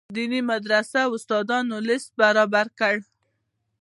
[0.15, 3.01] دیني مدرسو استادانو لست برابر کړي.